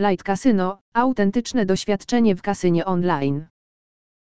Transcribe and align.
Light 0.00 0.26
Casino, 0.26 0.78
autentyczne 0.94 1.66
doświadczenie 1.66 2.36
w 2.36 2.42
kasynie 2.42 2.84
online. 2.84 3.46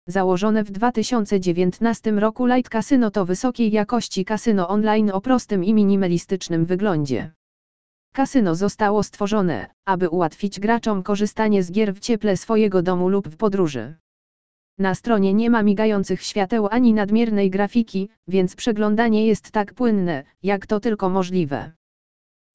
Założone 0.07 0.63
w 0.63 0.71
2019 0.71 2.11
roku 2.11 2.45
Light 2.45 2.69
Casino 2.69 3.11
to 3.11 3.25
wysokiej 3.25 3.71
jakości 3.71 4.25
kasyno 4.25 4.67
online 4.67 5.11
o 5.11 5.21
prostym 5.21 5.63
i 5.63 5.73
minimalistycznym 5.73 6.65
wyglądzie. 6.65 7.31
Kasyno 8.13 8.55
zostało 8.55 9.03
stworzone, 9.03 9.69
aby 9.85 10.09
ułatwić 10.09 10.59
graczom 10.59 11.03
korzystanie 11.03 11.63
z 11.63 11.71
gier 11.71 11.93
w 11.93 11.99
cieple 11.99 12.37
swojego 12.37 12.81
domu 12.81 13.09
lub 13.09 13.27
w 13.27 13.37
podróży. 13.37 13.95
Na 14.77 14.95
stronie 14.95 15.33
nie 15.33 15.49
ma 15.49 15.63
migających 15.63 16.23
świateł 16.23 16.67
ani 16.71 16.93
nadmiernej 16.93 17.49
grafiki, 17.49 18.09
więc 18.27 18.55
przeglądanie 18.55 19.27
jest 19.27 19.51
tak 19.51 19.73
płynne, 19.73 20.23
jak 20.43 20.67
to 20.67 20.79
tylko 20.79 21.09
możliwe. 21.09 21.76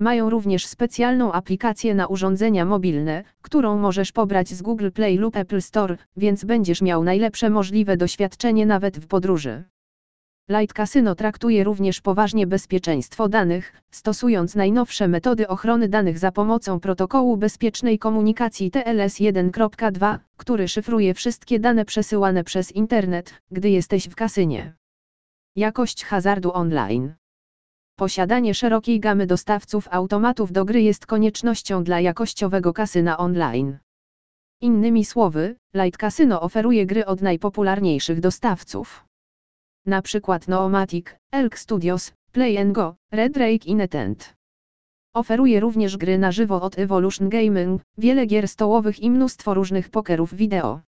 Mają 0.02 0.30
również 0.30 0.66
specjalną 0.66 1.32
aplikację 1.32 1.94
na 1.94 2.06
urządzenia 2.06 2.64
mobilne, 2.64 3.24
którą 3.42 3.78
możesz 3.78 4.12
pobrać 4.12 4.48
z 4.48 4.62
Google 4.62 4.90
Play 4.90 5.16
lub 5.16 5.36
Apple 5.36 5.60
Store, 5.60 5.96
więc 6.16 6.44
będziesz 6.44 6.82
miał 6.82 7.04
najlepsze 7.04 7.50
możliwe 7.50 7.96
doświadczenie 7.96 8.66
nawet 8.66 8.98
w 8.98 9.06
podróży. 9.06 9.64
Light 10.48 10.76
Casino 10.76 11.14
traktuje 11.14 11.64
również 11.64 12.00
poważnie 12.00 12.46
bezpieczeństwo 12.46 13.28
danych, 13.28 13.82
stosując 13.90 14.54
najnowsze 14.54 15.08
metody 15.08 15.48
ochrony 15.48 15.88
danych 15.88 16.18
za 16.18 16.32
pomocą 16.32 16.80
protokołu 16.80 17.36
bezpiecznej 17.36 17.98
komunikacji 17.98 18.70
TLS 18.70 19.20
1.2, 19.20 20.18
który 20.36 20.68
szyfruje 20.68 21.14
wszystkie 21.14 21.60
dane 21.60 21.84
przesyłane 21.84 22.44
przez 22.44 22.72
internet, 22.72 23.34
gdy 23.50 23.70
jesteś 23.70 24.08
w 24.08 24.14
kasynie. 24.14 24.74
Jakość 25.56 26.04
hazardu 26.04 26.52
online. 26.52 27.14
Posiadanie 28.02 28.54
szerokiej 28.54 29.00
gamy 29.00 29.26
dostawców 29.26 29.88
automatów 29.90 30.52
do 30.52 30.64
gry 30.64 30.82
jest 30.82 31.06
koniecznością 31.06 31.84
dla 31.84 32.00
jakościowego 32.00 32.72
kasyna 32.72 33.18
online. 33.18 33.78
Innymi 34.60 35.04
słowy, 35.04 35.56
Light 35.74 36.00
Casino 36.00 36.40
oferuje 36.40 36.86
gry 36.86 37.06
od 37.06 37.22
najpopularniejszych 37.22 38.20
dostawców. 38.20 39.04
Na 39.86 40.02
przykład 40.02 40.48
Noomatic, 40.48 41.06
Elk 41.32 41.58
Studios, 41.58 42.12
Play 42.32 42.72
Go, 42.72 42.96
Red 43.12 43.36
Rake 43.36 43.66
i 43.66 43.74
NetEnt. 43.74 44.34
Oferuje 45.14 45.60
również 45.60 45.96
gry 45.96 46.18
na 46.18 46.32
żywo 46.32 46.62
od 46.62 46.78
Evolution 46.78 47.28
Gaming, 47.28 47.82
wiele 47.98 48.26
gier 48.26 48.48
stołowych 48.48 49.00
i 49.00 49.10
mnóstwo 49.10 49.54
różnych 49.54 49.88
pokerów 49.88 50.34
wideo. 50.34 50.80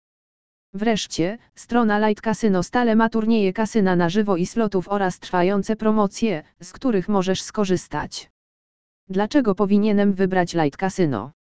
Wreszcie, 0.75 1.39
strona 1.55 2.09
Light 2.09 2.25
Casino 2.25 2.63
stale 2.63 2.97
ma 2.97 3.09
turnieje 3.09 3.53
kasyna 3.53 3.97
na 3.97 4.09
żywo 4.09 4.37
i 4.37 4.47
slotów 4.47 4.89
oraz 4.89 5.19
trwające 5.19 5.77
promocje, 5.77 6.43
z 6.63 6.73
których 6.73 7.09
możesz 7.09 7.43
skorzystać. 7.43 8.31
Dlaczego 9.09 9.55
powinienem 9.55 10.13
wybrać 10.13 10.55
Light 10.55 10.77
Casino? 10.81 11.33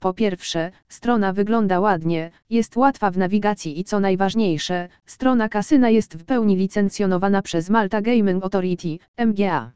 Po 0.00 0.14
pierwsze, 0.14 0.70
strona 0.88 1.32
wygląda 1.32 1.80
ładnie, 1.80 2.30
jest 2.50 2.76
łatwa 2.76 3.10
w 3.10 3.18
nawigacji 3.18 3.80
i 3.80 3.84
co 3.84 4.00
najważniejsze, 4.00 4.88
strona 5.06 5.48
kasyna 5.48 5.90
jest 5.90 6.16
w 6.16 6.24
pełni 6.24 6.56
licencjonowana 6.56 7.42
przez 7.42 7.70
Malta 7.70 8.02
Gaming 8.02 8.44
Authority, 8.44 8.98
MGA. 9.26 9.72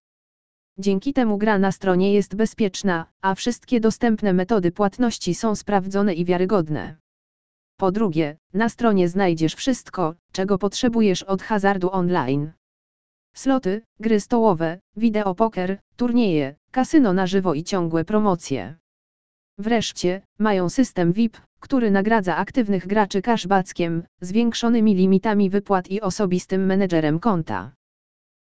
Dzięki 0.78 1.12
temu 1.12 1.38
gra 1.38 1.58
na 1.58 1.72
stronie 1.72 2.14
jest 2.14 2.36
bezpieczna, 2.36 3.06
a 3.20 3.34
wszystkie 3.34 3.80
dostępne 3.80 4.32
metody 4.32 4.72
płatności 4.72 5.34
są 5.34 5.54
sprawdzone 5.54 6.14
i 6.14 6.24
wiarygodne. 6.24 6.96
Po 7.78 7.92
drugie, 7.92 8.36
na 8.54 8.68
stronie 8.68 9.08
znajdziesz 9.08 9.54
wszystko, 9.54 10.14
czego 10.32 10.58
potrzebujesz 10.58 11.22
od 11.22 11.42
hazardu 11.42 11.90
online. 11.92 12.52
Sloty, 13.34 13.82
gry 14.00 14.20
stołowe, 14.20 14.80
wideo 14.96 15.34
poker, 15.34 15.78
turnieje, 15.96 16.56
kasyno 16.70 17.12
na 17.12 17.26
żywo 17.26 17.54
i 17.54 17.64
ciągłe 17.64 18.04
promocje. 18.04 18.76
Wreszcie, 19.58 20.22
mają 20.38 20.68
system 20.68 21.12
VIP, 21.12 21.40
który 21.60 21.90
nagradza 21.90 22.36
aktywnych 22.36 22.86
graczy 22.86 23.22
cashbackiem, 23.22 24.02
zwiększonymi 24.20 24.94
limitami 24.94 25.50
wypłat 25.50 25.90
i 25.90 26.00
osobistym 26.00 26.66
menedżerem 26.66 27.20
konta. 27.20 27.72